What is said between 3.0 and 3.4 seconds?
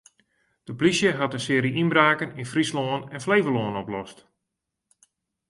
en